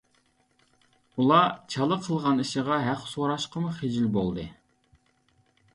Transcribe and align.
ئۇلار 1.17 1.51
چالا 1.75 1.97
قىلغان 2.07 2.41
ئىشىغا 2.45 2.81
ھەق 2.89 3.05
سوراشقىمۇ 3.13 3.77
خىجىل 3.79 4.13
بولدى. 4.19 4.49